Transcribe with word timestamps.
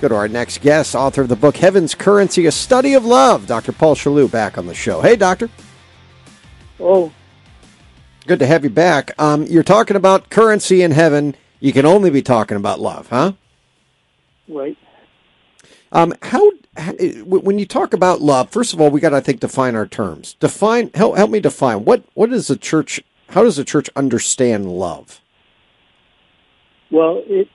go 0.00 0.08
to 0.08 0.14
our 0.16 0.28
next 0.28 0.62
guest, 0.62 0.94
author 0.94 1.22
of 1.22 1.28
the 1.28 1.36
book 1.36 1.58
Heaven's 1.58 1.94
Currency, 1.94 2.46
A 2.46 2.52
Study 2.52 2.94
of 2.94 3.04
Love, 3.04 3.46
Dr. 3.46 3.72
Paul 3.72 3.94
Chaloux, 3.94 4.30
back 4.30 4.56
on 4.56 4.66
the 4.66 4.74
show. 4.74 5.00
Hey, 5.00 5.14
Doctor. 5.14 5.50
Oh. 6.78 7.12
Good 8.26 8.38
to 8.38 8.46
have 8.46 8.64
you 8.64 8.70
back. 8.70 9.12
Um, 9.20 9.44
you're 9.44 9.62
talking 9.62 9.96
about 9.96 10.30
currency 10.30 10.82
in 10.82 10.92
heaven. 10.92 11.34
You 11.58 11.72
can 11.72 11.84
only 11.84 12.10
be 12.10 12.22
talking 12.22 12.56
about 12.56 12.80
love, 12.80 13.08
huh? 13.08 13.32
Right. 14.48 14.78
Um, 15.92 16.14
how, 16.22 16.50
how 16.76 16.92
when 17.24 17.58
you 17.58 17.66
talk 17.66 17.92
about 17.92 18.20
love, 18.20 18.50
first 18.50 18.72
of 18.72 18.80
all, 18.80 18.90
we 18.90 19.00
got 19.00 19.10
to 19.10 19.16
I 19.16 19.20
think 19.20 19.40
define 19.40 19.74
our 19.74 19.86
terms. 19.86 20.34
Define 20.34 20.90
help 20.94 21.16
help 21.16 21.30
me 21.30 21.40
define 21.40 21.84
what 21.84 22.04
what 22.14 22.32
is 22.32 22.46
the 22.46 22.56
church? 22.56 23.02
How 23.30 23.42
does 23.42 23.56
the 23.56 23.64
church 23.64 23.90
understand 23.96 24.70
love? 24.70 25.20
Well, 26.90 27.22
it, 27.26 27.48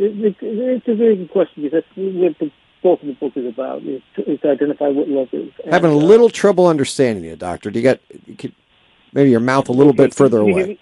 it's 0.00 0.88
a 0.88 0.94
very 0.94 1.16
good 1.16 1.30
question 1.30 1.62
because 1.62 1.84
that's 1.84 1.96
what 1.96 2.38
the 2.38 2.50
bulk 2.82 3.02
of 3.02 3.08
the 3.08 3.12
book 3.14 3.32
is 3.36 3.46
about 3.46 3.82
is 3.82 4.00
to, 4.16 4.30
is 4.30 4.40
to 4.40 4.50
identify 4.50 4.88
what 4.88 5.08
love 5.08 5.28
is. 5.32 5.52
And, 5.62 5.72
Having 5.72 5.92
a 5.92 5.96
uh, 5.96 6.02
little 6.02 6.26
uh, 6.26 6.30
trouble 6.30 6.66
understanding 6.66 7.24
you, 7.24 7.36
doctor. 7.36 7.70
Do 7.70 7.78
you 7.78 7.84
got 7.84 8.00
you 8.26 8.36
could, 8.36 8.54
maybe 9.12 9.30
your 9.30 9.40
mouth 9.40 9.68
a 9.68 9.72
little 9.72 9.92
okay, 9.92 10.04
bit 10.04 10.14
further 10.14 10.38
can 10.38 10.50
away? 10.50 10.78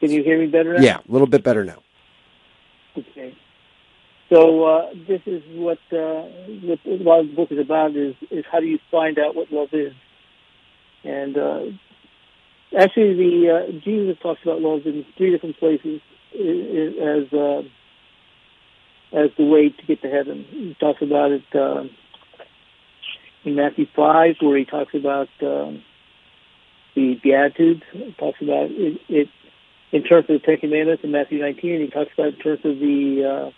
can 0.00 0.10
you 0.10 0.22
hear 0.22 0.38
me 0.38 0.46
better 0.46 0.74
now? 0.74 0.80
Yeah, 0.80 0.98
a 0.98 1.12
little 1.12 1.26
bit 1.26 1.42
better 1.42 1.64
now. 1.64 1.82
Okay. 2.96 3.36
So 4.30 4.64
uh, 4.64 4.90
this 5.06 5.20
is 5.26 5.42
what, 5.52 5.78
uh, 5.92 6.22
what 7.02 7.20
of 7.20 7.28
the 7.28 7.32
book 7.36 7.52
is 7.52 7.58
about: 7.58 7.94
is 7.94 8.14
is 8.30 8.44
how 8.50 8.60
do 8.60 8.66
you 8.66 8.78
find 8.90 9.18
out 9.18 9.34
what 9.34 9.52
love 9.52 9.68
is? 9.72 9.92
And 11.04 11.36
uh, 11.36 11.60
actually, 12.78 13.14
the 13.14 13.50
uh, 13.50 13.72
Jesus 13.84 14.16
talks 14.22 14.40
about 14.42 14.62
love 14.62 14.86
in 14.86 15.04
three 15.18 15.30
different 15.30 15.58
places 15.58 16.00
as 16.34 17.32
uh, 17.32 17.62
as 19.14 19.30
the 19.38 19.44
way 19.44 19.68
to 19.68 19.86
get 19.86 20.02
to 20.02 20.10
heaven. 20.10 20.44
He 20.50 20.76
talks 20.80 21.00
about 21.00 21.30
it 21.30 21.44
uh, 21.54 21.84
in 23.44 23.54
Matthew 23.54 23.86
five, 23.94 24.36
where 24.40 24.58
he 24.58 24.64
talks 24.64 24.94
about 24.94 25.28
um, 25.42 25.82
the 26.94 27.18
Beatitudes. 27.22 27.82
He 27.92 28.14
talks 28.18 28.40
about 28.42 28.70
it, 28.70 29.00
it 29.08 29.28
in 29.92 30.02
terms 30.02 30.26
of 30.28 30.40
the 30.40 30.46
Ten 30.46 30.58
Commandments 30.58 31.04
in 31.04 31.12
Matthew 31.12 31.38
19. 31.38 31.80
He 31.80 31.86
talks 31.88 32.10
about 32.14 32.34
in 32.34 32.40
terms 32.40 32.60
of 32.64 32.78
the 32.80 33.24
uh, 33.24 33.50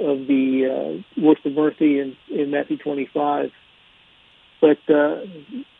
of 0.00 0.26
the 0.26 1.02
uh, 1.16 1.20
works 1.20 1.40
of 1.44 1.52
mercy 1.52 1.98
in, 1.98 2.16
in 2.30 2.50
Matthew 2.50 2.76
25. 2.78 3.50
But 4.60 4.78
uh, 4.88 5.24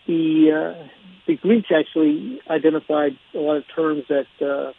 the 0.06 0.75
uh, 0.81 0.89
the 1.27 1.37
Greeks 1.37 1.69
actually 1.75 2.41
identified 2.49 3.19
a 3.34 3.39
lot 3.39 3.56
of 3.56 3.65
terms 3.75 4.05
that 4.09 4.27
uh, 4.41 4.73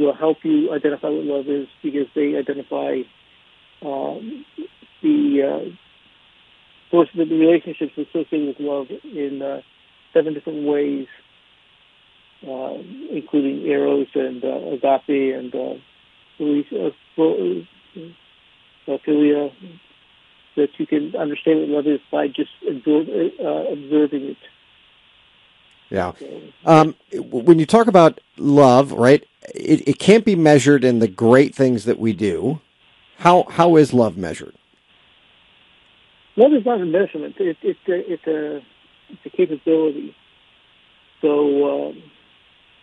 will 0.00 0.14
help 0.14 0.38
you 0.42 0.72
identify 0.72 1.08
what 1.08 1.24
love 1.24 1.48
is 1.48 1.68
because 1.82 2.06
they 2.14 2.36
identify 2.36 3.02
um, 3.82 4.44
the 5.02 5.42
uh, 5.42 5.70
source 6.90 7.08
of 7.16 7.28
the 7.28 7.34
relationships 7.34 7.92
associated 7.96 8.48
with 8.48 8.60
love 8.60 8.86
in 9.04 9.42
uh, 9.42 9.60
seven 10.12 10.34
different 10.34 10.66
ways, 10.66 11.06
uh, 12.46 12.74
including 13.10 13.66
eros 13.66 14.08
and 14.14 14.44
uh, 14.44 14.56
agape 14.72 15.34
and 15.36 15.54
uh, 15.54 15.74
philia, 19.06 19.52
that 20.56 20.68
you 20.78 20.86
can 20.86 21.14
understand 21.16 21.60
what 21.60 21.68
love 21.68 21.86
is 21.86 22.00
by 22.10 22.26
just 22.26 22.50
absorb, 22.68 23.08
uh, 23.08 23.72
observing 23.72 24.30
it. 24.30 24.36
Yeah. 25.90 26.12
Um, 26.64 26.94
when 27.12 27.58
you 27.58 27.66
talk 27.66 27.88
about 27.88 28.20
love, 28.36 28.92
right, 28.92 29.26
it, 29.54 29.88
it 29.88 29.98
can't 29.98 30.24
be 30.24 30.36
measured 30.36 30.84
in 30.84 30.98
the 30.98 31.08
great 31.08 31.54
things 31.54 31.84
that 31.84 31.98
we 31.98 32.12
do. 32.12 32.60
How 33.18 33.44
how 33.50 33.76
is 33.76 33.92
love 33.92 34.16
measured? 34.16 34.54
Love 36.36 36.52
is 36.52 36.64
not 36.64 36.80
a 36.80 36.86
measurement. 36.86 37.36
It, 37.38 37.56
it, 37.62 37.76
it's 37.86 37.88
a 37.88 38.12
it's 38.12 38.26
a 38.26 38.56
it's 39.10 39.26
a 39.26 39.30
capability. 39.30 40.14
So 41.20 41.88
um, 41.90 42.02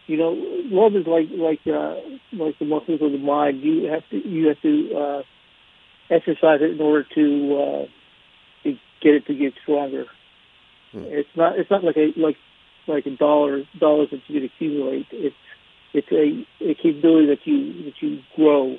you 0.08 0.18
know, 0.18 0.32
love 0.32 0.96
is 0.96 1.06
like 1.06 1.28
like 1.32 1.60
uh, 1.68 1.96
like 2.34 2.58
the 2.60 2.66
muscles 2.66 3.02
of 3.02 3.12
the 3.12 3.18
mind. 3.18 3.62
You 3.62 3.92
have 3.92 4.04
to 4.10 4.18
you 4.18 4.48
have 4.48 4.62
to 4.62 4.96
uh, 4.96 5.24
exercise 6.10 6.60
it 6.62 6.72
in 6.72 6.82
order 6.82 7.06
to 7.16 7.58
uh, 7.58 7.86
to 8.64 8.78
get 9.02 9.16
it 9.16 9.26
to 9.28 9.34
get 9.34 9.54
stronger. 9.64 10.06
Hmm. 10.92 11.04
It's 11.06 11.30
not 11.36 11.60
it's 11.60 11.70
not 11.70 11.84
like 11.84 11.98
a 11.98 12.14
like 12.16 12.38
like 12.88 13.06
a 13.06 13.12
dollar 13.12 13.64
dollars 13.80 14.10
that 14.12 14.22
you 14.28 14.40
can 14.40 14.46
accumulate. 14.46 15.08
It's 15.12 15.36
it's 15.94 16.12
a 16.12 16.47
capability 16.82 17.28
that 17.28 17.46
you 17.46 17.84
that 17.86 18.02
you 18.02 18.20
grow, 18.36 18.78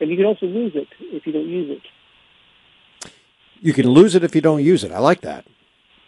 and 0.00 0.10
you 0.10 0.16
can 0.16 0.26
also 0.26 0.46
lose 0.46 0.72
it 0.74 0.88
if 1.00 1.26
you 1.26 1.32
don't 1.32 1.48
use 1.48 1.70
it. 1.70 3.12
You 3.60 3.72
can 3.72 3.88
lose 3.88 4.14
it 4.14 4.24
if 4.24 4.34
you 4.34 4.40
don't 4.40 4.64
use 4.64 4.84
it. 4.84 4.92
I 4.92 4.98
like 4.98 5.20
that 5.20 5.44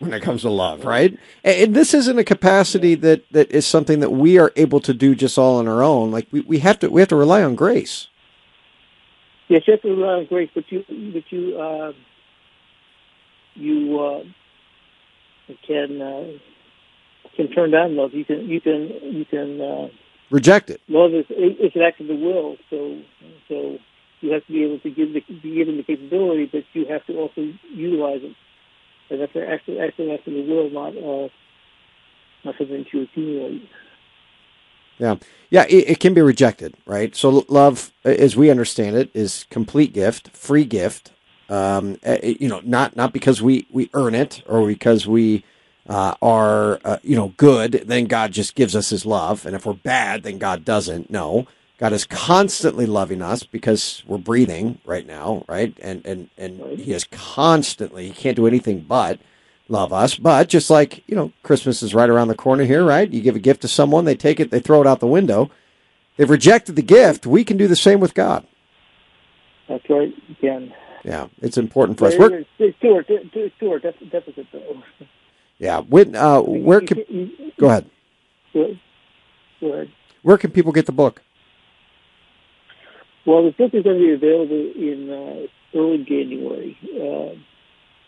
when 0.02 0.12
it 0.12 0.22
comes 0.22 0.42
to 0.42 0.50
love, 0.50 0.84
right? 0.84 1.16
And 1.44 1.74
this 1.74 1.94
isn't 1.94 2.18
a 2.18 2.24
capacity 2.24 2.96
that, 2.96 3.22
that 3.30 3.50
is 3.52 3.66
something 3.66 4.00
that 4.00 4.10
we 4.10 4.36
are 4.38 4.52
able 4.56 4.80
to 4.80 4.92
do 4.92 5.14
just 5.14 5.38
all 5.38 5.58
on 5.58 5.68
our 5.68 5.82
own. 5.82 6.10
Like 6.10 6.26
we, 6.32 6.40
we 6.40 6.58
have 6.58 6.78
to 6.80 6.90
we 6.90 7.00
have 7.00 7.08
to 7.08 7.16
rely 7.16 7.42
on 7.42 7.54
grace. 7.54 8.08
Yes, 9.48 9.62
you 9.66 9.72
have 9.74 9.82
to 9.82 9.88
rely 9.88 10.14
on 10.14 10.26
grace, 10.26 10.50
but 10.54 10.64
you 10.72 10.84
but 10.88 11.24
you 11.30 11.60
uh, 11.60 11.92
you 13.54 14.00
uh, 14.00 14.22
can 15.66 16.02
uh, 16.02 16.24
can 17.36 17.48
turn 17.48 17.70
down 17.70 17.96
love. 17.96 18.12
You 18.12 18.24
can 18.24 18.48
you 18.48 18.60
can 18.60 18.88
you 19.02 19.24
can 19.24 19.60
uh, 19.60 19.88
reject 20.32 20.70
it. 20.70 20.80
Love 20.88 21.14
is 21.14 21.26
it's 21.28 21.76
an 21.76 21.82
act 21.82 22.00
of 22.00 22.08
the 22.08 22.16
will. 22.16 22.56
So 22.70 23.00
so 23.48 23.78
you 24.20 24.32
have 24.32 24.44
to 24.46 24.52
be 24.52 24.64
able 24.64 24.78
to 24.80 24.90
give 24.90 25.12
the, 25.12 25.20
be 25.20 25.54
given 25.54 25.76
the 25.76 25.82
capability, 25.82 26.46
but 26.46 26.64
you 26.72 26.86
have 26.86 27.04
to 27.06 27.18
also 27.18 27.52
utilize 27.72 28.20
it. 28.22 28.34
And 29.10 29.20
that's 29.20 29.34
an 29.34 29.42
act, 29.42 29.68
act 29.68 29.98
of 30.00 30.34
the 30.34 30.42
will, 30.42 30.70
not 30.70 30.96
uh, 30.96 31.28
not 32.44 32.56
something 32.58 32.86
to 32.90 33.02
accumulate. 33.02 33.68
Yeah, 34.98 35.16
yeah, 35.50 35.64
it, 35.68 35.90
it, 35.90 36.00
can 36.00 36.14
be 36.14 36.20
rejected, 36.20 36.76
right? 36.86 37.14
So 37.16 37.44
love, 37.48 37.92
as 38.04 38.36
we 38.36 38.50
understand 38.50 38.96
it, 38.96 39.10
is 39.14 39.46
complete 39.50 39.92
gift, 39.92 40.28
free 40.30 40.64
gift. 40.64 41.12
Um, 41.48 41.98
eh, 42.04 42.34
you 42.38 42.48
know, 42.48 42.60
not 42.64 42.96
not 42.96 43.12
because 43.12 43.42
we 43.42 43.66
we 43.70 43.90
earn 43.94 44.14
it 44.14 44.42
or 44.46 44.66
because 44.66 45.06
we 45.06 45.44
uh, 45.88 46.14
are 46.22 46.80
uh, 46.84 46.98
you 47.02 47.16
know 47.16 47.34
good, 47.36 47.84
then 47.86 48.06
God 48.06 48.32
just 48.32 48.54
gives 48.54 48.76
us 48.76 48.90
His 48.90 49.04
love, 49.04 49.46
and 49.46 49.54
if 49.54 49.66
we're 49.66 49.72
bad, 49.72 50.22
then 50.22 50.38
God 50.38 50.64
doesn't. 50.64 51.10
No, 51.10 51.46
God 51.78 51.92
is 51.92 52.04
constantly 52.06 52.86
loving 52.86 53.22
us 53.22 53.42
because 53.42 54.02
we're 54.06 54.18
breathing 54.18 54.78
right 54.84 55.06
now, 55.06 55.44
right? 55.48 55.76
And 55.82 56.04
and 56.06 56.30
and 56.38 56.78
He 56.78 56.92
is 56.92 57.04
constantly. 57.04 58.08
He 58.08 58.12
can't 58.12 58.36
do 58.36 58.46
anything 58.46 58.80
but 58.80 59.18
love 59.68 59.92
us. 59.92 60.14
But 60.16 60.48
just 60.48 60.70
like 60.70 61.02
you 61.08 61.16
know, 61.16 61.32
Christmas 61.42 61.82
is 61.82 61.94
right 61.94 62.08
around 62.10 62.28
the 62.28 62.34
corner 62.34 62.64
here, 62.64 62.84
right? 62.84 63.10
You 63.10 63.20
give 63.20 63.36
a 63.36 63.40
gift 63.40 63.62
to 63.62 63.68
someone, 63.68 64.04
they 64.04 64.14
take 64.14 64.38
it, 64.38 64.50
they 64.50 64.60
throw 64.60 64.80
it 64.80 64.86
out 64.86 65.00
the 65.00 65.06
window. 65.06 65.50
They've 66.16 66.28
rejected 66.28 66.76
the 66.76 66.82
gift. 66.82 67.26
We 67.26 67.42
can 67.42 67.56
do 67.56 67.66
the 67.66 67.76
same 67.76 67.98
with 67.98 68.14
God. 68.14 68.46
That's 69.68 69.88
right. 69.88 70.14
Again. 70.38 70.74
Yeah, 71.04 71.28
it's 71.40 71.58
important 71.58 71.98
for 71.98 72.06
us. 72.06 72.14
To 72.14 72.22
our, 72.22 73.02
to 73.02 73.70
our 73.70 73.78
deficit, 73.80 74.46
though. 74.52 74.82
Yeah. 75.62 75.82
When, 75.82 76.16
uh, 76.16 76.40
where 76.40 76.80
can 76.80 77.30
go 77.56 77.68
ahead? 77.68 77.88
Where 80.22 80.36
can 80.36 80.50
people 80.50 80.72
get 80.72 80.86
the 80.86 80.92
book? 80.92 81.22
Well, 83.24 83.44
the 83.44 83.52
book 83.52 83.72
is 83.72 83.84
going 83.84 84.00
to 84.00 84.04
be 84.04 84.12
available 84.12 84.72
in 84.74 85.08
uh, 85.08 85.78
early 85.78 85.98
January. 85.98 86.76
Uh, 86.82 87.38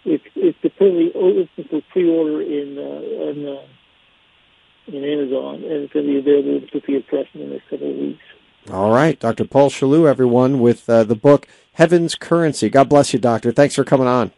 it's 0.05 0.25
it's 0.35 0.59
currently 0.77 1.13
open 1.15 1.49
for 1.71 1.81
pre-order 1.93 2.43
in 2.43 2.77
uh, 2.77 3.23
on, 3.23 3.57
uh, 3.57 4.97
in 4.97 5.05
Amazon, 5.05 5.55
and 5.63 5.85
it's 5.85 5.93
going 5.93 6.07
to 6.07 6.13
be 6.13 6.19
available 6.19 6.57
in 6.57 6.69
Sophia 6.73 7.01
Press 7.09 7.27
in 7.35 7.41
the 7.41 7.47
next 7.47 7.71
couple 7.71 7.89
of 7.89 7.97
weeks. 7.97 8.23
All 8.73 8.91
right, 8.91 9.19
Dr. 9.21 9.45
Paul 9.45 9.71
Chaloux, 9.71 10.09
everyone, 10.09 10.59
with 10.59 10.91
uh, 10.91 11.05
the 11.05 11.15
book 11.15 11.47
Heaven's 11.75 12.17
Currency. 12.17 12.69
God 12.69 12.89
bless 12.89 13.13
you, 13.13 13.21
Doctor. 13.21 13.53
Thanks 13.53 13.77
for 13.77 13.85
coming 13.85 14.09
on. 14.09 14.33